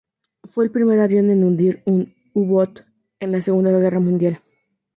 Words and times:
Fue 0.45 0.63
el 0.63 0.71
primer 0.71 0.99
avión 0.99 1.29
en 1.29 1.43
hundir 1.43 1.83
un 1.85 2.11
U-boot 2.33 2.83
en 3.19 3.31
la 3.33 3.39
Segunda 3.39 3.69
Guerra 3.69 3.99
Mundial. 3.99 4.41